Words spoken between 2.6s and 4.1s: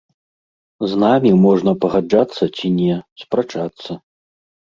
не, спрачацца.